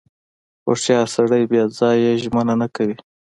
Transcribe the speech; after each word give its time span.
•هوښیار 0.65 1.07
سړی 1.15 1.43
بې 1.51 1.61
ځایه 1.77 2.11
ژمنه 2.23 2.55
نه 2.61 2.67
کوي. 2.75 2.97